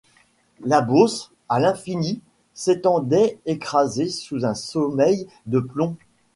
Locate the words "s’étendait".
2.55-3.37